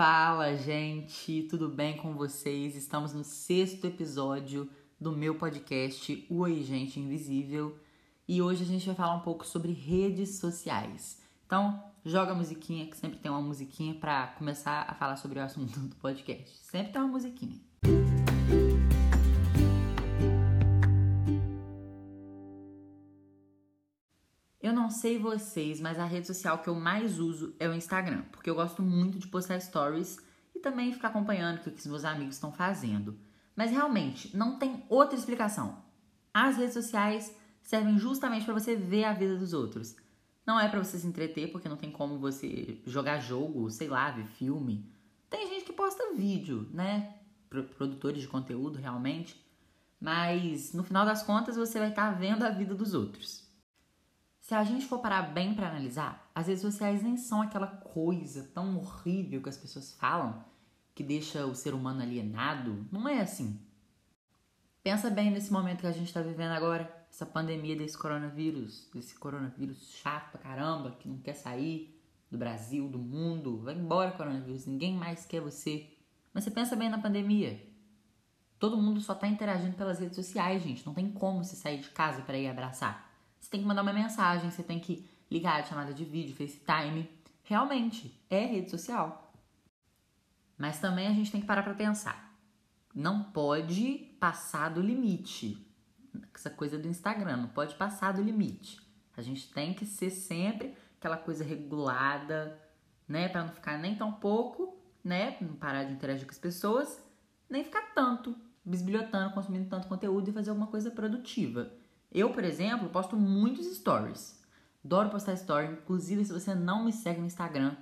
Fala, 0.00 0.56
gente, 0.56 1.42
tudo 1.42 1.68
bem 1.68 1.94
com 1.94 2.14
vocês? 2.14 2.74
Estamos 2.74 3.12
no 3.12 3.22
sexto 3.22 3.86
episódio 3.86 4.66
do 4.98 5.12
meu 5.12 5.34
podcast 5.34 6.26
Oi, 6.30 6.62
Gente 6.62 6.98
Invisível 6.98 7.78
e 8.26 8.40
hoje 8.40 8.62
a 8.62 8.66
gente 8.66 8.86
vai 8.86 8.94
falar 8.94 9.16
um 9.16 9.20
pouco 9.20 9.46
sobre 9.46 9.72
redes 9.72 10.38
sociais. 10.38 11.20
Então, 11.44 11.84
joga 12.02 12.32
a 12.32 12.34
musiquinha, 12.34 12.86
que 12.86 12.96
sempre 12.96 13.18
tem 13.18 13.30
uma 13.30 13.42
musiquinha 13.42 13.92
para 13.92 14.28
começar 14.38 14.86
a 14.88 14.94
falar 14.94 15.16
sobre 15.16 15.38
o 15.38 15.42
assunto 15.42 15.78
do 15.78 15.96
podcast. 15.96 16.50
Sempre 16.62 16.94
tem 16.94 17.02
uma 17.02 17.10
musiquinha. 17.10 17.60
Eu 17.84 18.99
sei 24.90 25.18
vocês, 25.18 25.80
mas 25.80 25.98
a 25.98 26.04
rede 26.04 26.26
social 26.26 26.58
que 26.58 26.68
eu 26.68 26.74
mais 26.74 27.18
uso 27.18 27.54
é 27.58 27.68
o 27.68 27.74
Instagram, 27.74 28.22
porque 28.32 28.50
eu 28.50 28.54
gosto 28.54 28.82
muito 28.82 29.18
de 29.18 29.28
postar 29.28 29.60
stories 29.60 30.18
e 30.54 30.58
também 30.58 30.92
ficar 30.92 31.08
acompanhando 31.08 31.58
o 31.58 31.60
que 31.62 31.70
os 31.70 31.86
meus 31.86 32.04
amigos 32.04 32.34
estão 32.34 32.52
fazendo. 32.52 33.18
Mas 33.56 33.70
realmente, 33.70 34.36
não 34.36 34.58
tem 34.58 34.84
outra 34.88 35.18
explicação. 35.18 35.82
As 36.32 36.56
redes 36.56 36.74
sociais 36.74 37.34
servem 37.62 37.98
justamente 37.98 38.44
para 38.44 38.54
você 38.54 38.76
ver 38.76 39.04
a 39.04 39.12
vida 39.12 39.36
dos 39.36 39.52
outros. 39.52 39.96
Não 40.46 40.58
é 40.58 40.68
para 40.68 40.82
você 40.82 40.98
se 40.98 41.06
entreter, 41.06 41.52
porque 41.52 41.68
não 41.68 41.76
tem 41.76 41.90
como 41.90 42.18
você 42.18 42.80
jogar 42.86 43.18
jogo, 43.18 43.70
sei 43.70 43.88
lá, 43.88 44.10
ver 44.10 44.26
filme. 44.26 44.90
Tem 45.28 45.48
gente 45.48 45.64
que 45.64 45.72
posta 45.72 46.14
vídeo, 46.14 46.68
né? 46.72 47.14
Produtores 47.48 48.22
de 48.22 48.28
conteúdo, 48.28 48.78
realmente. 48.78 49.40
Mas 50.00 50.72
no 50.72 50.82
final 50.82 51.04
das 51.04 51.22
contas, 51.22 51.56
você 51.56 51.78
vai 51.78 51.90
estar 51.90 52.12
tá 52.12 52.18
vendo 52.18 52.42
a 52.42 52.50
vida 52.50 52.74
dos 52.74 52.94
outros. 52.94 53.49
Se 54.50 54.54
a 54.56 54.64
gente 54.64 54.84
for 54.84 54.98
parar 54.98 55.22
bem 55.32 55.54
para 55.54 55.68
analisar, 55.68 56.28
as 56.34 56.48
redes 56.48 56.60
sociais 56.60 57.04
nem 57.04 57.16
são 57.16 57.40
aquela 57.40 57.68
coisa 57.68 58.50
tão 58.52 58.76
horrível 58.78 59.40
que 59.40 59.48
as 59.48 59.56
pessoas 59.56 59.92
falam 59.92 60.44
que 60.92 61.04
deixa 61.04 61.46
o 61.46 61.54
ser 61.54 61.72
humano 61.72 62.02
alienado. 62.02 62.84
Não 62.90 63.08
é 63.08 63.20
assim. 63.20 63.60
Pensa 64.82 65.08
bem 65.08 65.30
nesse 65.30 65.52
momento 65.52 65.82
que 65.82 65.86
a 65.86 65.92
gente 65.92 66.08
está 66.08 66.20
vivendo 66.20 66.50
agora, 66.50 67.06
essa 67.08 67.24
pandemia 67.24 67.76
desse 67.76 67.96
coronavírus, 67.96 68.90
desse 68.92 69.14
coronavírus 69.14 69.88
chato 69.92 70.32
pra 70.32 70.40
caramba, 70.40 70.96
que 70.98 71.08
não 71.08 71.18
quer 71.18 71.34
sair 71.34 71.96
do 72.28 72.36
Brasil, 72.36 72.88
do 72.88 72.98
mundo. 72.98 73.62
Vai 73.62 73.76
embora, 73.76 74.10
coronavírus, 74.10 74.66
ninguém 74.66 74.96
mais 74.96 75.24
quer 75.24 75.40
você. 75.40 75.88
Mas 76.34 76.42
você 76.42 76.50
pensa 76.50 76.74
bem 76.74 76.90
na 76.90 76.98
pandemia. 76.98 77.64
Todo 78.58 78.76
mundo 78.76 79.00
só 79.00 79.14
tá 79.14 79.28
interagindo 79.28 79.76
pelas 79.76 80.00
redes 80.00 80.16
sociais, 80.16 80.60
gente. 80.60 80.84
Não 80.84 80.92
tem 80.92 81.08
como 81.08 81.44
você 81.44 81.54
sair 81.54 81.78
de 81.78 81.90
casa 81.90 82.22
para 82.22 82.36
ir 82.36 82.48
abraçar. 82.48 83.09
Você 83.40 83.50
tem 83.50 83.60
que 83.60 83.66
mandar 83.66 83.82
uma 83.82 83.92
mensagem, 83.92 84.50
você 84.50 84.62
tem 84.62 84.78
que 84.78 85.08
ligar 85.30 85.66
chamada 85.66 85.94
de 85.94 86.04
vídeo, 86.04 86.36
FaceTime. 86.36 87.10
Realmente, 87.42 88.22
é 88.28 88.44
rede 88.44 88.70
social. 88.70 89.32
Mas 90.58 90.78
também 90.78 91.08
a 91.08 91.12
gente 91.12 91.32
tem 91.32 91.40
que 91.40 91.46
parar 91.46 91.62
para 91.62 91.74
pensar. 91.74 92.38
Não 92.94 93.24
pode 93.24 94.14
passar 94.20 94.68
do 94.68 94.82
limite. 94.82 95.66
Essa 96.34 96.50
coisa 96.50 96.78
do 96.78 96.86
Instagram, 96.86 97.38
não 97.38 97.48
pode 97.48 97.74
passar 97.76 98.12
do 98.12 98.22
limite. 98.22 98.80
A 99.16 99.22
gente 99.22 99.50
tem 99.52 99.72
que 99.72 99.86
ser 99.86 100.10
sempre 100.10 100.74
aquela 100.98 101.16
coisa 101.16 101.42
regulada, 101.42 102.60
né, 103.08 103.28
para 103.28 103.44
não 103.44 103.52
ficar 103.52 103.78
nem 103.78 103.96
tão 103.96 104.12
pouco, 104.12 104.78
né, 105.02 105.36
não 105.40 105.54
parar 105.54 105.84
de 105.84 105.94
interagir 105.94 106.26
com 106.26 106.32
as 106.32 106.38
pessoas, 106.38 107.02
nem 107.48 107.64
ficar 107.64 107.94
tanto 107.94 108.36
bisbilhotando, 108.64 109.32
consumindo 109.32 109.68
tanto 109.68 109.88
conteúdo 109.88 110.28
e 110.28 110.32
fazer 110.32 110.50
alguma 110.50 110.68
coisa 110.68 110.90
produtiva. 110.90 111.72
Eu, 112.12 112.30
por 112.30 112.44
exemplo, 112.44 112.88
posto 112.88 113.16
muitos 113.16 113.66
stories. 113.76 114.38
Adoro 114.84 115.10
postar 115.10 115.34
story. 115.34 115.72
Inclusive, 115.72 116.24
se 116.24 116.32
você 116.32 116.54
não 116.54 116.84
me 116.84 116.92
segue 116.92 117.20
no 117.20 117.26
Instagram, 117.26 117.76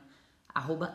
arroba 0.55 0.93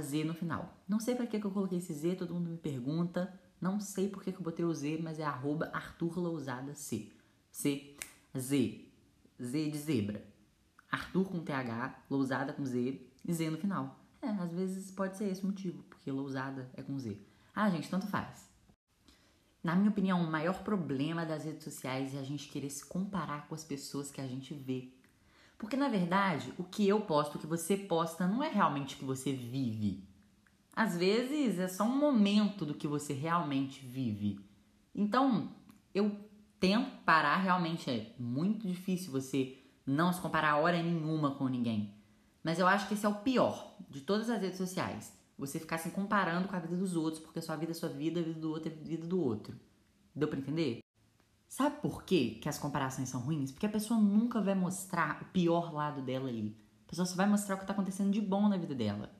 Z 0.00 0.24
no 0.24 0.34
final. 0.34 0.74
Não 0.88 0.98
sei 0.98 1.14
para 1.14 1.26
que, 1.26 1.36
eu 1.36 1.50
coloquei 1.50 1.78
esse 1.78 1.92
Z, 1.92 2.16
todo 2.16 2.34
mundo 2.34 2.50
me 2.50 2.56
pergunta. 2.56 3.32
Não 3.60 3.80
sei 3.80 4.08
por 4.08 4.22
que, 4.22 4.30
eu 4.30 4.40
botei 4.40 4.64
o 4.64 4.74
Z, 4.74 5.00
mas 5.02 5.18
é 5.18 5.24
arroba 5.24 5.70
C. 6.74 7.12
C, 7.50 7.96
Z. 8.36 8.84
Z 9.40 9.70
de 9.70 9.78
zebra. 9.78 10.24
Arthur 10.90 11.28
com 11.28 11.40
TH, 11.40 12.04
Lousada 12.10 12.52
com 12.52 12.64
Z 12.64 13.00
e 13.24 13.32
Z 13.32 13.50
no 13.50 13.58
final. 13.58 14.00
É, 14.22 14.28
às 14.28 14.52
vezes 14.52 14.90
pode 14.90 15.16
ser 15.16 15.28
esse 15.28 15.44
o 15.44 15.46
motivo, 15.46 15.82
porque 15.84 16.10
Lousada 16.10 16.68
é 16.74 16.82
com 16.82 16.98
Z. 16.98 17.20
Ah, 17.54 17.70
gente, 17.70 17.88
tanto 17.88 18.06
faz. 18.06 18.48
Na 19.62 19.74
minha 19.74 19.90
opinião, 19.90 20.22
o 20.22 20.30
maior 20.30 20.62
problema 20.62 21.26
das 21.26 21.44
redes 21.44 21.64
sociais 21.64 22.14
é 22.14 22.18
a 22.18 22.22
gente 22.22 22.48
querer 22.48 22.70
se 22.70 22.84
comparar 22.84 23.48
com 23.48 23.54
as 23.54 23.64
pessoas 23.64 24.10
que 24.10 24.20
a 24.20 24.26
gente 24.26 24.54
vê. 24.54 24.92
Porque 25.58 25.76
na 25.76 25.88
verdade, 25.88 26.52
o 26.56 26.62
que 26.62 26.86
eu 26.86 27.00
posto, 27.00 27.34
o 27.34 27.38
que 27.38 27.46
você 27.46 27.76
posta, 27.76 28.26
não 28.26 28.42
é 28.42 28.48
realmente 28.48 28.94
o 28.94 28.98
que 28.98 29.04
você 29.04 29.32
vive. 29.32 30.06
Às 30.72 30.96
vezes 30.96 31.58
é 31.58 31.66
só 31.66 31.82
um 31.82 31.98
momento 31.98 32.64
do 32.64 32.74
que 32.74 32.86
você 32.86 33.12
realmente 33.12 33.84
vive. 33.84 34.38
Então, 34.94 35.52
eu 35.92 36.16
tento 36.60 37.02
parar, 37.04 37.38
realmente 37.38 37.90
é 37.90 38.14
muito 38.16 38.66
difícil 38.66 39.10
você 39.10 39.58
não 39.84 40.12
se 40.12 40.20
comparar 40.20 40.56
hora 40.58 40.80
nenhuma 40.80 41.32
com 41.32 41.48
ninguém. 41.48 41.92
Mas 42.44 42.60
eu 42.60 42.66
acho 42.68 42.86
que 42.86 42.94
esse 42.94 43.04
é 43.04 43.08
o 43.08 43.16
pior 43.16 43.74
de 43.90 44.02
todas 44.02 44.30
as 44.30 44.40
redes 44.40 44.58
sociais. 44.58 45.17
Você 45.38 45.60
ficar 45.60 45.78
se 45.78 45.90
comparando 45.90 46.48
com 46.48 46.56
a 46.56 46.58
vida 46.58 46.76
dos 46.76 46.96
outros, 46.96 47.22
porque 47.22 47.38
a 47.38 47.42
sua 47.42 47.54
vida 47.54 47.70
é 47.70 47.74
sua 47.74 47.88
vida, 47.88 48.18
a 48.18 48.22
vida 48.24 48.40
do 48.40 48.50
outro 48.50 48.72
é 48.72 48.74
a 48.74 48.84
vida 48.84 49.06
do 49.06 49.22
outro. 49.22 49.54
Deu 50.14 50.26
para 50.26 50.38
entender? 50.38 50.80
Sabe 51.48 51.80
por 51.80 52.02
quê 52.02 52.38
que 52.42 52.48
as 52.48 52.58
comparações 52.58 53.08
são 53.08 53.20
ruins? 53.20 53.52
Porque 53.52 53.66
a 53.66 53.70
pessoa 53.70 54.00
nunca 54.00 54.40
vai 54.40 54.56
mostrar 54.56 55.22
o 55.22 55.26
pior 55.26 55.72
lado 55.72 56.02
dela 56.02 56.28
ali. 56.28 56.56
A 56.86 56.90
pessoa 56.90 57.06
só 57.06 57.14
vai 57.14 57.28
mostrar 57.28 57.54
o 57.54 57.58
que 57.58 57.66
tá 57.66 57.72
acontecendo 57.72 58.10
de 58.10 58.20
bom 58.20 58.48
na 58.48 58.56
vida 58.56 58.74
dela. 58.74 59.12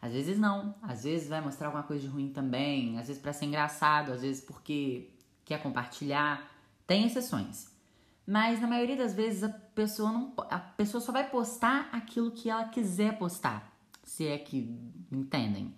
Às 0.00 0.12
vezes 0.12 0.36
não, 0.36 0.74
às 0.82 1.04
vezes 1.04 1.28
vai 1.28 1.40
mostrar 1.40 1.68
alguma 1.68 1.84
coisa 1.84 2.02
de 2.02 2.08
ruim 2.08 2.32
também, 2.32 2.98
às 2.98 3.06
vezes 3.06 3.22
para 3.22 3.32
ser 3.32 3.44
engraçado, 3.44 4.10
às 4.12 4.22
vezes 4.22 4.42
porque 4.44 5.14
quer 5.44 5.62
compartilhar. 5.62 6.50
Tem 6.88 7.06
exceções. 7.06 7.70
Mas 8.26 8.60
na 8.60 8.66
maioria 8.66 8.96
das 8.96 9.14
vezes 9.14 9.44
a 9.44 9.48
pessoa 9.48 10.10
não 10.10 10.34
a 10.50 10.58
pessoa 10.58 11.00
só 11.00 11.12
vai 11.12 11.30
postar 11.30 11.88
aquilo 11.92 12.32
que 12.32 12.50
ela 12.50 12.64
quiser 12.64 13.16
postar 13.16 13.71
se 14.02 14.26
é 14.26 14.38
que 14.38 14.78
entendem. 15.10 15.74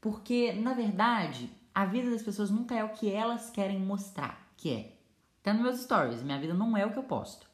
Porque, 0.00 0.52
na 0.52 0.74
verdade, 0.74 1.50
a 1.74 1.84
vida 1.84 2.10
das 2.10 2.22
pessoas 2.22 2.50
nunca 2.50 2.74
é 2.74 2.84
o 2.84 2.90
que 2.90 3.10
elas 3.10 3.50
querem 3.50 3.78
mostrar, 3.78 4.52
que 4.56 4.70
é. 4.70 4.96
Tá 5.42 5.52
nos 5.52 5.62
meus 5.62 5.80
stories, 5.80 6.22
minha 6.22 6.38
vida 6.38 6.54
não 6.54 6.76
é 6.76 6.86
o 6.86 6.92
que 6.92 6.98
eu 6.98 7.02
posto. 7.02 7.46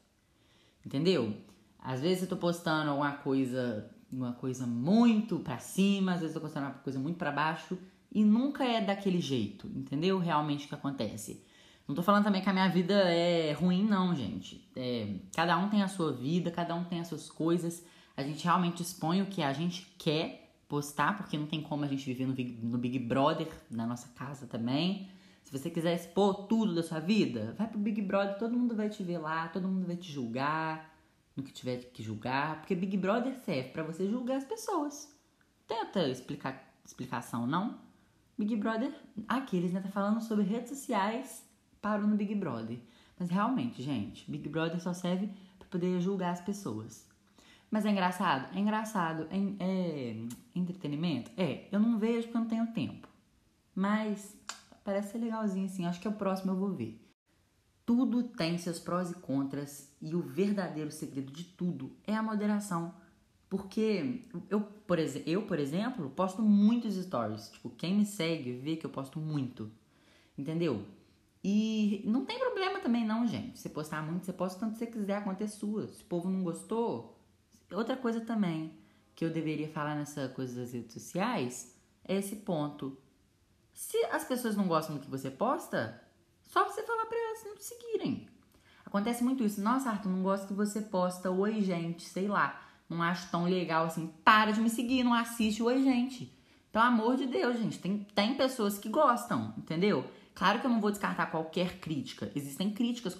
Entendeu? 0.85 1.35
Às 1.79 2.01
vezes 2.01 2.23
eu 2.23 2.29
tô 2.29 2.37
postando 2.37 2.91
alguma 2.91 3.13
coisa, 3.13 3.89
uma 4.11 4.33
coisa 4.33 4.67
muito 4.67 5.39
para 5.39 5.57
cima, 5.57 6.13
às 6.13 6.21
vezes 6.21 6.35
eu 6.35 6.41
tô 6.41 6.47
postando 6.47 6.67
uma 6.67 6.75
coisa 6.75 6.99
muito 6.99 7.17
para 7.17 7.31
baixo 7.31 7.77
e 8.11 8.23
nunca 8.23 8.65
é 8.65 8.81
daquele 8.81 9.21
jeito, 9.21 9.67
entendeu? 9.67 10.19
Realmente 10.19 10.65
o 10.65 10.69
que 10.69 10.75
acontece. 10.75 11.43
Não 11.87 11.95
tô 11.95 12.03
falando 12.03 12.23
também 12.23 12.41
que 12.41 12.49
a 12.49 12.53
minha 12.53 12.69
vida 12.69 12.93
é 12.93 13.51
ruim, 13.53 13.83
não, 13.83 14.13
gente. 14.13 14.69
É, 14.75 15.15
cada 15.35 15.57
um 15.57 15.69
tem 15.69 15.81
a 15.81 15.87
sua 15.87 16.11
vida, 16.11 16.51
cada 16.51 16.75
um 16.75 16.83
tem 16.83 16.99
as 16.99 17.07
suas 17.07 17.31
coisas 17.31 17.83
a 18.19 18.23
gente 18.23 18.43
realmente 18.43 18.81
expõe 18.81 19.21
o 19.21 19.27
que 19.27 19.41
a 19.41 19.53
gente 19.53 19.85
quer 19.97 20.51
postar, 20.67 21.15
porque 21.15 21.37
não 21.37 21.47
tem 21.47 21.61
como 21.61 21.85
a 21.85 21.87
gente 21.87 22.05
viver 22.05 22.27
no 22.27 22.33
Big, 22.33 22.59
no 22.61 22.77
Big 22.77 22.99
Brother, 22.99 23.47
na 23.71 23.87
nossa 23.87 24.09
casa 24.09 24.45
também. 24.45 25.09
Se 25.43 25.57
você 25.57 25.69
quiser 25.69 25.95
expor 25.95 26.47
tudo 26.47 26.75
da 26.75 26.83
sua 26.83 26.99
vida, 26.99 27.55
vai 27.57 27.65
pro 27.65 27.79
Big 27.79 28.01
Brother, 28.01 28.37
todo 28.37 28.57
mundo 28.57 28.75
vai 28.75 28.89
te 28.89 29.01
ver 29.03 29.19
lá, 29.19 29.47
todo 29.47 29.67
mundo 29.69 29.87
vai 29.87 29.95
te 29.95 30.11
julgar, 30.11 30.93
no 31.33 31.41
que 31.41 31.53
tiver 31.53 31.77
que 31.91 32.03
julgar, 32.03 32.57
porque 32.57 32.75
Big 32.75 32.97
Brother 32.97 33.33
serve 33.39 33.69
para 33.69 33.83
você 33.83 34.07
julgar 34.07 34.37
as 34.37 34.43
pessoas. 34.43 35.17
Tenta 35.65 36.07
explicar 36.09 36.69
explicação, 36.85 37.47
não? 37.47 37.79
Big 38.37 38.55
Brother, 38.57 38.93
aqui 39.27 39.55
eles 39.55 39.73
ainda 39.73 39.87
tá 39.87 39.91
falando 39.91 40.21
sobre 40.21 40.43
redes 40.43 40.69
sociais, 40.69 41.47
parou 41.81 42.05
no 42.05 42.17
Big 42.17 42.35
Brother. 42.35 42.79
Mas 43.17 43.29
realmente, 43.29 43.81
gente, 43.81 44.29
Big 44.29 44.47
Brother 44.49 44.81
só 44.81 44.93
serve 44.93 45.29
para 45.57 45.67
poder 45.69 45.99
julgar 46.01 46.31
as 46.31 46.41
pessoas. 46.41 47.08
Mas 47.71 47.85
é 47.85 47.89
engraçado? 47.89 48.55
É 48.55 48.59
engraçado. 48.59 49.27
É, 49.29 49.63
é, 49.63 50.15
entretenimento? 50.55 51.31
É. 51.37 51.67
Eu 51.71 51.79
não 51.79 51.99
vejo 51.99 52.27
porque 52.27 52.37
eu 52.37 52.41
não 52.41 52.47
tenho 52.47 52.67
tempo. 52.67 53.07
Mas 53.75 54.35
parece 54.83 55.11
ser 55.11 55.19
legalzinho 55.19 55.65
assim. 55.65 55.85
Acho 55.85 55.99
que 55.99 56.07
é 56.07 56.11
o 56.11 56.15
próximo 56.15 56.51
eu 56.51 56.55
vou 56.55 56.71
ver. 56.71 56.99
Tudo 57.85 58.23
tem 58.23 58.57
seus 58.57 58.79
prós 58.79 59.11
e 59.11 59.15
contras 59.15 59.95
e 60.01 60.15
o 60.15 60.21
verdadeiro 60.21 60.91
segredo 60.91 61.31
de 61.31 61.43
tudo 61.43 61.91
é 62.05 62.15
a 62.15 62.23
moderação. 62.23 62.93
Porque 63.49 64.25
eu, 64.49 64.61
por, 64.61 64.99
eu, 64.99 65.41
por 65.43 65.59
exemplo, 65.59 66.09
posto 66.11 66.41
muitos 66.41 66.95
stories. 66.95 67.49
Tipo, 67.49 67.69
quem 67.71 67.95
me 67.95 68.05
segue 68.05 68.53
vê 68.53 68.75
que 68.75 68.85
eu 68.85 68.91
posto 68.91 69.19
muito. 69.19 69.71
Entendeu? 70.37 70.85
E 71.43 72.03
não 72.05 72.25
tem 72.25 72.37
problema 72.37 72.79
também 72.79 73.05
não, 73.05 73.25
gente. 73.25 73.57
Você 73.57 73.69
postar 73.69 74.03
muito, 74.03 74.25
você 74.25 74.33
posta 74.33 74.59
tanto 74.59 74.73
que 74.73 74.79
você 74.79 74.87
quiser, 74.87 75.17
a 75.17 75.21
conta 75.21 75.43
é 75.43 75.47
sua. 75.47 75.87
Se 75.87 76.01
o 76.03 76.05
povo 76.05 76.29
não 76.29 76.43
gostou, 76.43 77.18
Outra 77.71 77.95
coisa 77.95 78.21
também 78.21 78.73
que 79.15 79.23
eu 79.23 79.29
deveria 79.29 79.69
falar 79.69 79.95
nessa 79.95 80.29
coisa 80.29 80.61
das 80.61 80.73
redes 80.73 80.93
sociais 80.93 81.75
é 82.03 82.15
esse 82.15 82.37
ponto. 82.37 82.97
Se 83.73 83.97
as 84.05 84.23
pessoas 84.23 84.55
não 84.55 84.67
gostam 84.67 84.95
do 84.95 85.01
que 85.01 85.09
você 85.09 85.29
posta, 85.29 86.01
só 86.43 86.65
você 86.65 86.83
falar 86.83 87.05
para 87.05 87.17
elas 87.17 87.45
não 87.45 87.55
te 87.55 87.63
seguirem. 87.63 88.27
Acontece 88.85 89.23
muito 89.23 89.43
isso. 89.43 89.61
Nossa, 89.61 89.89
Arthur, 89.89 90.09
não 90.09 90.23
gosto 90.23 90.47
que 90.47 90.53
você 90.53 90.81
posta 90.81 91.29
oi, 91.29 91.61
gente, 91.61 92.03
sei 92.03 92.27
lá. 92.27 92.59
Não 92.89 93.03
acho 93.03 93.29
tão 93.29 93.43
legal 93.43 93.85
assim. 93.85 94.07
Para 94.23 94.51
de 94.51 94.59
me 94.59 94.69
seguir, 94.69 95.03
não 95.03 95.13
assiste 95.13 95.61
oi, 95.61 95.83
gente. 95.83 96.33
Pelo 96.71 96.85
amor 96.85 97.15
de 97.15 97.27
Deus, 97.27 97.57
gente, 97.57 97.79
tem, 97.79 98.03
tem 98.15 98.35
pessoas 98.35 98.77
que 98.77 98.89
gostam, 98.89 99.53
entendeu? 99.57 100.09
Claro 100.39 100.61
que 100.61 100.65
eu 100.65 100.71
não 100.71 100.79
vou 100.79 100.89
descartar 100.89 101.25
qualquer 101.25 101.81
crítica. 101.81 102.31
Existem 102.33 102.73
críticas 102.73 103.13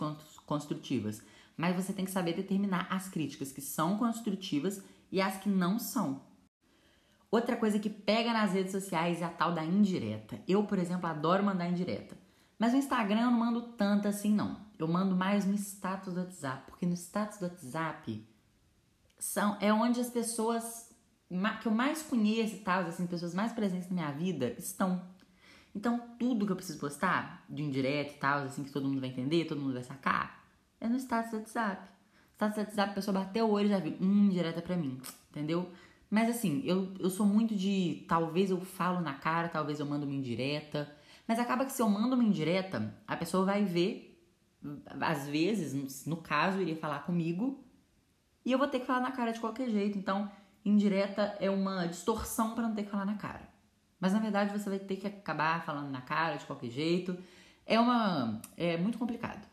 construtivas, 0.45 1.21
mas 1.57 1.75
você 1.75 1.91
tem 1.91 2.05
que 2.05 2.11
saber 2.11 2.31
determinar 2.31 2.87
as 2.89 3.09
críticas 3.09 3.51
que 3.51 3.59
são 3.59 3.97
construtivas 3.97 4.81
e 5.11 5.19
as 5.19 5.35
que 5.35 5.49
não 5.49 5.77
são. 5.77 6.21
Outra 7.29 7.57
coisa 7.57 7.77
que 7.77 7.89
pega 7.89 8.31
nas 8.31 8.53
redes 8.53 8.71
sociais 8.71 9.21
é 9.21 9.25
a 9.25 9.29
tal 9.29 9.51
da 9.51 9.65
indireta. 9.65 10.39
Eu, 10.47 10.63
por 10.63 10.79
exemplo, 10.79 11.09
adoro 11.09 11.43
mandar 11.43 11.67
indireta. 11.67 12.17
Mas 12.57 12.71
no 12.71 12.79
Instagram 12.79 13.19
eu 13.19 13.31
não 13.31 13.37
mando 13.37 13.63
tanto 13.73 14.07
assim, 14.07 14.33
não. 14.33 14.57
Eu 14.79 14.87
mando 14.87 15.13
mais 15.13 15.45
no 15.45 15.55
status 15.55 16.13
do 16.13 16.21
WhatsApp, 16.21 16.71
porque 16.71 16.85
no 16.85 16.93
status 16.93 17.37
do 17.37 17.47
WhatsApp 17.47 18.25
são, 19.19 19.57
é 19.59 19.73
onde 19.73 19.99
as 19.99 20.09
pessoas 20.09 20.89
que 21.61 21.67
eu 21.67 21.71
mais 21.73 22.01
conheço 22.01 22.55
e 22.55 22.59
tal, 22.59 22.83
assim, 22.83 23.05
pessoas 23.05 23.33
mais 23.33 23.51
presentes 23.51 23.89
na 23.89 23.93
minha 23.93 24.11
vida 24.13 24.55
estão. 24.57 25.18
Então, 25.75 26.15
tudo 26.17 26.45
que 26.45 26.51
eu 26.51 26.55
preciso 26.55 26.79
postar, 26.79 27.45
de 27.49 27.61
indireta 27.61 28.11
e 28.11 28.17
tal, 28.17 28.39
assim, 28.43 28.63
que 28.63 28.71
todo 28.71 28.87
mundo 28.87 28.99
vai 28.99 29.09
entender, 29.09 29.45
todo 29.45 29.61
mundo 29.61 29.73
vai 29.73 29.83
sacar, 29.83 30.43
é 30.81 30.87
no 30.87 30.97
status 30.97 31.31
do 31.31 31.37
WhatsApp. 31.37 31.87
Status 32.35 32.55
do 32.55 32.61
WhatsApp, 32.61 32.91
a 32.91 32.95
pessoa 32.95 33.19
bateu 33.19 33.47
o 33.47 33.51
olho 33.51 33.67
e 33.67 33.69
já 33.69 33.79
viu, 33.79 33.95
hum, 34.01 34.25
indireta 34.25 34.61
pra 34.61 34.75
mim, 34.75 34.99
entendeu? 35.29 35.71
Mas 36.09 36.29
assim, 36.29 36.61
eu, 36.65 36.91
eu 36.99 37.09
sou 37.09 37.25
muito 37.25 37.55
de. 37.55 38.03
Talvez 38.07 38.49
eu 38.49 38.59
falo 38.59 38.99
na 38.99 39.13
cara, 39.13 39.47
talvez 39.47 39.79
eu 39.79 39.85
mando 39.85 40.05
uma 40.05 40.15
indireta. 40.15 40.91
Mas 41.27 41.37
acaba 41.37 41.65
que 41.65 41.71
se 41.71 41.81
eu 41.81 41.89
mando 41.89 42.15
uma 42.15 42.23
indireta, 42.23 42.95
a 43.07 43.15
pessoa 43.15 43.45
vai 43.45 43.63
ver. 43.63 44.07
Às 44.99 45.27
vezes, 45.27 46.05
no 46.05 46.17
caso, 46.17 46.59
iria 46.59 46.75
falar 46.75 46.99
comigo. 46.99 47.63
E 48.43 48.51
eu 48.51 48.57
vou 48.57 48.67
ter 48.67 48.79
que 48.79 48.85
falar 48.87 49.01
na 49.01 49.11
cara 49.11 49.31
de 49.31 49.39
qualquer 49.39 49.69
jeito. 49.69 49.97
Então, 49.97 50.31
indireta 50.65 51.37
é 51.39 51.49
uma 51.49 51.85
distorção 51.85 52.55
para 52.55 52.67
não 52.67 52.73
ter 52.73 52.83
que 52.83 52.89
falar 52.89 53.05
na 53.05 53.15
cara. 53.15 53.47
Mas 53.99 54.13
na 54.13 54.19
verdade 54.19 54.57
você 54.57 54.69
vai 54.69 54.79
ter 54.79 54.95
que 54.95 55.07
acabar 55.07 55.63
falando 55.65 55.89
na 55.89 56.01
cara 56.01 56.37
de 56.37 56.45
qualquer 56.45 56.69
jeito. 56.69 57.17
É 57.65 57.79
uma. 57.79 58.41
É 58.55 58.77
muito 58.77 58.97
complicado. 58.97 59.47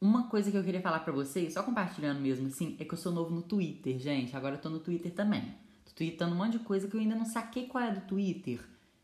Uma 0.00 0.28
coisa 0.28 0.50
que 0.50 0.56
eu 0.56 0.64
queria 0.64 0.82
falar 0.82 1.00
pra 1.00 1.12
vocês, 1.12 1.54
só 1.54 1.62
compartilhando 1.62 2.20
mesmo 2.20 2.48
assim, 2.48 2.76
é 2.78 2.84
que 2.84 2.92
eu 2.92 2.98
sou 2.98 3.12
novo 3.12 3.34
no 3.34 3.42
Twitter, 3.42 3.98
gente. 3.98 4.36
Agora 4.36 4.56
eu 4.56 4.60
tô 4.60 4.68
no 4.68 4.80
Twitter 4.80 5.12
também. 5.12 5.54
Tô 5.84 5.92
tweetando 5.94 6.34
um 6.34 6.38
monte 6.38 6.58
de 6.58 6.58
coisa 6.58 6.88
que 6.88 6.94
eu 6.94 7.00
ainda 7.00 7.14
não 7.14 7.24
saquei 7.24 7.66
qual 7.66 7.84
é 7.84 7.90
do 7.90 8.02
Twitter. 8.02 8.60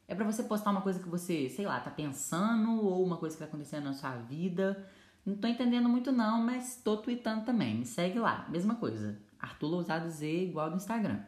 É 0.07 0.15
para 0.15 0.25
você 0.25 0.43
postar 0.43 0.71
uma 0.71 0.83
coisa 0.83 0.99
que 0.99 1.09
você, 1.09 1.49
sei 1.49 1.65
lá, 1.65 1.79
tá 1.81 1.91
pensando 1.91 2.85
ou 2.85 3.05
uma 3.05 3.17
coisa 3.17 3.37
que 3.37 3.41
tá 3.41 3.47
acontecendo 3.47 3.85
na 3.85 3.95
sua 3.95 4.17
vida. 4.17 4.85
Não 5.25 5.37
tô 5.37 5.47
entendendo 5.47 5.89
muito 5.89 6.11
não, 6.11 6.43
mas 6.43 6.77
tô 6.83 6.97
tweetando 6.97 7.45
também. 7.45 7.77
Me 7.77 7.87
segue 7.87 8.19
lá, 8.19 8.47
mesma 8.51 8.75
coisa. 8.75 9.19
Arthur 9.39 9.69
Lousado 9.69 10.11
Z 10.11 10.27
igual 10.27 10.69
do 10.69 10.77
Instagram. 10.77 11.21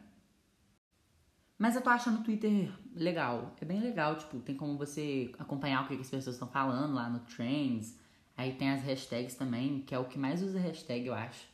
Mas 1.57 1.75
eu 1.75 1.81
tô 1.81 1.89
achando 1.89 2.19
o 2.19 2.23
Twitter 2.23 2.71
legal. 2.95 3.55
É 3.61 3.65
bem 3.65 3.79
legal, 3.79 4.17
tipo, 4.17 4.39
tem 4.39 4.55
como 4.55 4.77
você 4.77 5.31
acompanhar 5.37 5.83
o 5.83 5.87
que 5.87 5.93
as 5.95 6.09
pessoas 6.09 6.35
estão 6.35 6.47
falando 6.47 6.93
lá 6.93 7.09
no 7.09 7.19
Trends. 7.19 7.97
Aí 8.35 8.53
tem 8.55 8.71
as 8.71 8.81
hashtags 8.83 9.35
também, 9.35 9.81
que 9.81 9.93
é 9.93 9.99
o 9.99 10.05
que 10.05 10.17
mais 10.17 10.41
usa 10.41 10.59
hashtag, 10.59 11.05
eu 11.05 11.13
acho. 11.13 11.47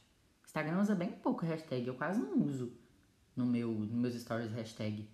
Instagram 0.45 0.81
usa 0.81 0.95
bem 0.95 1.11
pouco 1.11 1.45
hashtag, 1.45 1.85
eu 1.85 1.93
quase 1.93 2.19
não 2.21 2.41
uso 2.41 2.73
no 3.35 3.45
meu, 3.45 3.71
nos 3.71 3.91
meus 3.91 4.15
stories 4.15 4.51
hashtag. 4.51 5.07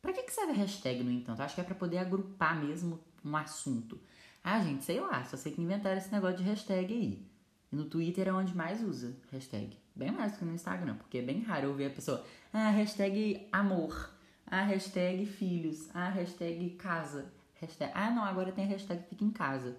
Pra 0.00 0.12
que, 0.12 0.22
que 0.22 0.32
serve 0.32 0.52
hashtag, 0.52 1.02
no 1.02 1.10
entanto? 1.10 1.40
Eu 1.40 1.44
acho 1.44 1.54
que 1.54 1.60
é 1.60 1.64
pra 1.64 1.74
poder 1.74 1.98
agrupar 1.98 2.58
mesmo 2.58 3.00
um 3.24 3.36
assunto. 3.36 4.00
Ah, 4.42 4.62
gente, 4.62 4.84
sei 4.84 5.00
lá, 5.00 5.24
só 5.24 5.36
sei 5.36 5.52
que 5.52 5.60
inventaram 5.60 5.98
esse 5.98 6.12
negócio 6.12 6.38
de 6.38 6.44
hashtag 6.44 6.94
aí. 6.94 7.26
E 7.72 7.76
no 7.76 7.86
Twitter 7.86 8.28
é 8.28 8.32
onde 8.32 8.56
mais 8.56 8.80
usa 8.82 9.16
hashtag. 9.32 9.76
Bem 9.96 10.12
mais 10.12 10.36
que 10.36 10.44
no 10.44 10.54
Instagram, 10.54 10.96
porque 10.96 11.18
é 11.18 11.22
bem 11.22 11.40
raro 11.42 11.68
eu 11.68 11.74
ver 11.74 11.86
a 11.86 11.90
pessoa, 11.90 12.24
ah, 12.52 12.70
hashtag 12.70 13.48
amor, 13.50 14.12
ah, 14.46 14.62
hashtag 14.62 15.26
filhos, 15.26 15.88
ah, 15.94 16.10
hashtag 16.10 16.70
casa, 16.76 17.32
hashtag, 17.54 17.90
ah, 17.94 18.10
não, 18.10 18.22
agora 18.22 18.52
tem 18.52 18.66
a 18.66 18.68
hashtag 18.68 19.02
fica 19.08 19.24
em 19.24 19.30
casa. 19.30 19.76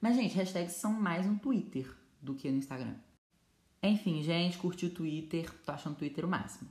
Mas, 0.00 0.16
gente, 0.16 0.36
hashtags 0.36 0.74
são 0.74 0.92
mais 0.92 1.26
no 1.26 1.38
Twitter 1.38 1.90
do 2.20 2.34
que 2.34 2.50
no 2.50 2.58
Instagram. 2.58 2.94
Enfim, 3.82 4.22
gente, 4.22 4.58
curti 4.58 4.86
o 4.86 4.90
Twitter, 4.90 5.50
tô 5.64 5.72
achando 5.72 5.94
o 5.94 5.96
Twitter 5.96 6.24
o 6.24 6.28
máximo. 6.28 6.70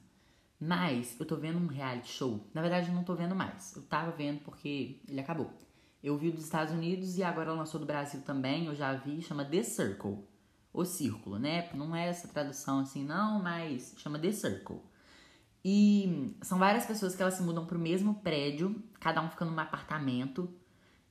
Mas 0.59 1.19
eu 1.19 1.25
tô 1.25 1.35
vendo 1.35 1.57
um 1.57 1.67
reality 1.67 2.09
show. 2.09 2.47
Na 2.53 2.61
verdade, 2.61 2.89
eu 2.89 2.93
não 2.93 3.03
tô 3.03 3.15
vendo 3.15 3.35
mais. 3.35 3.75
Eu 3.75 3.81
tava 3.83 4.11
vendo 4.11 4.39
porque 4.41 5.01
ele 5.07 5.19
acabou. 5.19 5.51
Eu 6.03 6.17
vi 6.17 6.31
dos 6.31 6.43
Estados 6.43 6.73
Unidos 6.73 7.17
e 7.17 7.23
agora 7.23 7.51
lançou 7.51 7.79
do 7.79 7.85
Brasil 7.85 8.21
também. 8.21 8.67
Eu 8.67 8.75
já 8.75 8.93
vi, 8.93 9.21
chama 9.21 9.43
The 9.43 9.63
Circle. 9.63 10.23
O 10.75 10.85
Círculo, 10.85 11.39
né? 11.39 11.69
Não 11.73 11.95
é 11.95 12.07
essa 12.07 12.27
tradução 12.27 12.79
assim, 12.79 13.03
não, 13.03 13.41
mas 13.41 13.93
chama 13.97 14.19
The 14.19 14.31
Circle. 14.31 14.81
E 15.63 16.35
são 16.41 16.59
várias 16.59 16.85
pessoas 16.85 17.15
que 17.15 17.21
elas 17.21 17.33
se 17.33 17.41
mudam 17.41 17.65
pro 17.65 17.79
mesmo 17.79 18.15
prédio, 18.15 18.83
cada 18.99 19.21
um 19.21 19.29
fica 19.29 19.45
num 19.45 19.59
apartamento 19.59 20.53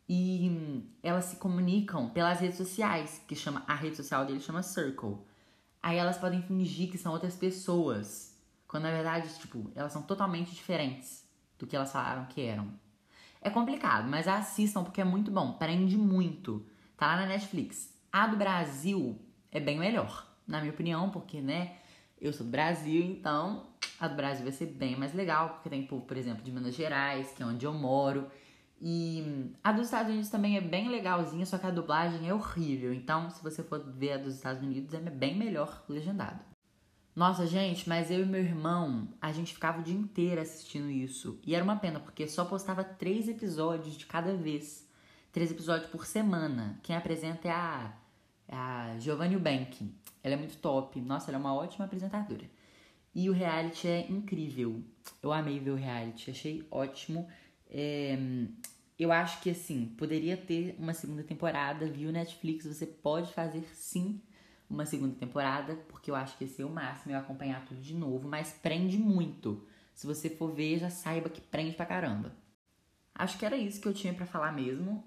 e 0.08 0.86
elas 1.02 1.24
se 1.24 1.36
comunicam 1.36 2.08
pelas 2.10 2.40
redes 2.40 2.58
sociais, 2.58 3.20
que 3.26 3.34
chama 3.34 3.64
a 3.66 3.74
rede 3.74 3.96
social 3.96 4.24
dele 4.24 4.38
chama 4.38 4.62
Circle. 4.62 5.16
Aí 5.82 5.96
elas 5.96 6.18
podem 6.18 6.42
fingir 6.42 6.90
que 6.90 6.98
são 6.98 7.12
outras 7.12 7.34
pessoas, 7.34 8.38
quando 8.68 8.84
na 8.84 8.90
verdade, 8.90 9.28
tipo, 9.38 9.70
elas 9.74 9.92
são 9.92 10.02
totalmente 10.02 10.54
diferentes 10.54 11.26
do 11.58 11.66
que 11.66 11.74
elas 11.74 11.90
falaram 11.90 12.26
que 12.26 12.42
eram. 12.42 12.72
É 13.40 13.50
complicado, 13.50 14.08
mas 14.08 14.28
assistam 14.28 14.84
porque 14.84 15.00
é 15.00 15.04
muito 15.04 15.30
bom, 15.30 15.54
prende 15.54 15.96
muito. 15.96 16.64
Tá 16.96 17.08
lá 17.08 17.16
na 17.16 17.26
Netflix. 17.26 17.92
A 18.12 18.26
do 18.26 18.36
Brasil 18.36 19.18
é 19.54 19.60
bem 19.60 19.78
melhor, 19.78 20.28
na 20.46 20.60
minha 20.60 20.72
opinião, 20.72 21.08
porque, 21.08 21.40
né, 21.40 21.76
eu 22.20 22.32
sou 22.32 22.44
do 22.44 22.50
Brasil, 22.50 23.02
então 23.02 23.66
a 23.98 24.08
do 24.08 24.16
Brasil 24.16 24.42
vai 24.42 24.52
ser 24.52 24.66
bem 24.66 24.96
mais 24.96 25.14
legal, 25.14 25.50
porque 25.50 25.70
tem 25.70 25.86
povo, 25.86 26.04
por 26.04 26.16
exemplo, 26.16 26.42
de 26.42 26.52
Minas 26.52 26.74
Gerais, 26.74 27.30
que 27.32 27.42
é 27.42 27.46
onde 27.46 27.64
eu 27.64 27.72
moro. 27.72 28.26
E 28.80 29.54
a 29.62 29.72
dos 29.72 29.86
Estados 29.86 30.10
Unidos 30.10 30.28
também 30.28 30.56
é 30.56 30.60
bem 30.60 30.88
legalzinha, 30.88 31.46
só 31.46 31.56
que 31.56 31.66
a 31.66 31.70
dublagem 31.70 32.28
é 32.28 32.34
horrível. 32.34 32.92
Então, 32.92 33.30
se 33.30 33.42
você 33.42 33.62
for 33.62 33.78
ver 33.80 34.12
a 34.12 34.18
dos 34.18 34.34
Estados 34.34 34.62
Unidos, 34.62 34.92
é 34.92 34.98
bem 34.98 35.36
melhor 35.38 35.84
legendado. 35.88 36.40
Nossa, 37.14 37.46
gente, 37.46 37.88
mas 37.88 38.10
eu 38.10 38.22
e 38.22 38.26
meu 38.26 38.42
irmão, 38.42 39.08
a 39.22 39.30
gente 39.30 39.54
ficava 39.54 39.80
o 39.80 39.84
dia 39.84 39.94
inteiro 39.94 40.40
assistindo 40.40 40.90
isso. 40.90 41.38
E 41.46 41.54
era 41.54 41.62
uma 41.62 41.76
pena, 41.76 42.00
porque 42.00 42.26
só 42.26 42.44
postava 42.44 42.82
três 42.82 43.28
episódios 43.28 43.96
de 43.96 44.04
cada 44.04 44.34
vez. 44.34 44.84
Três 45.30 45.50
episódios 45.52 45.88
por 45.88 46.04
semana. 46.04 46.78
Quem 46.82 46.96
apresenta 46.96 47.48
é 47.48 47.52
a, 47.52 47.92
a 48.54 48.98
Giovanni 48.98 49.36
Bank. 49.36 49.92
Ela 50.22 50.34
é 50.34 50.36
muito 50.36 50.56
top. 50.58 51.00
Nossa, 51.00 51.30
ela 51.30 51.38
é 51.38 51.40
uma 51.40 51.54
ótima 51.54 51.84
apresentadora. 51.84 52.48
E 53.14 53.28
o 53.30 53.32
reality 53.32 53.86
é 53.86 54.06
incrível. 54.10 54.82
Eu 55.22 55.32
amei 55.32 55.60
ver 55.60 55.70
o 55.70 55.76
reality, 55.76 56.30
achei 56.30 56.66
ótimo. 56.70 57.28
É, 57.70 58.16
eu 58.98 59.12
acho 59.12 59.40
que 59.40 59.50
assim, 59.50 59.86
poderia 59.98 60.36
ter 60.36 60.74
uma 60.78 60.94
segunda 60.94 61.22
temporada, 61.22 61.86
viu 61.86 62.10
Netflix, 62.10 62.66
você 62.66 62.86
pode 62.86 63.32
fazer 63.32 63.64
sim 63.74 64.20
uma 64.68 64.86
segunda 64.86 65.14
temporada, 65.14 65.76
porque 65.88 66.10
eu 66.10 66.14
acho 66.14 66.36
que 66.36 66.44
esse 66.44 66.62
é 66.62 66.64
o 66.64 66.70
máximo, 66.70 67.12
eu 67.12 67.18
acompanhar 67.18 67.64
tudo 67.64 67.80
de 67.80 67.94
novo, 67.94 68.28
mas 68.28 68.52
prende 68.52 68.98
muito. 68.98 69.66
Se 69.94 70.06
você 70.06 70.28
for 70.28 70.52
ver, 70.52 70.78
já 70.78 70.90
saiba 70.90 71.28
que 71.28 71.40
prende 71.40 71.76
pra 71.76 71.86
caramba. 71.86 72.34
Acho 73.14 73.38
que 73.38 73.46
era 73.46 73.56
isso 73.56 73.80
que 73.80 73.86
eu 73.86 73.94
tinha 73.94 74.12
para 74.12 74.26
falar 74.26 74.52
mesmo 74.52 75.04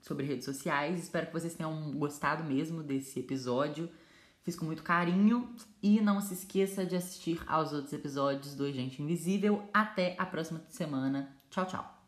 sobre 0.00 0.26
redes 0.26 0.44
sociais. 0.44 1.02
Espero 1.02 1.26
que 1.26 1.32
vocês 1.32 1.54
tenham 1.54 1.92
gostado 1.92 2.44
mesmo 2.44 2.82
desse 2.82 3.20
episódio. 3.20 3.88
Fiz 4.42 4.56
com 4.56 4.64
muito 4.64 4.82
carinho 4.82 5.54
e 5.82 6.00
não 6.00 6.20
se 6.20 6.34
esqueça 6.34 6.84
de 6.84 6.96
assistir 6.96 7.42
aos 7.46 7.72
outros 7.72 7.92
episódios 7.92 8.54
do 8.54 8.64
Agente 8.64 9.02
Invisível. 9.02 9.68
Até 9.72 10.16
a 10.18 10.24
próxima 10.24 10.62
semana. 10.68 11.36
Tchau, 11.50 11.66
tchau. 11.66 11.99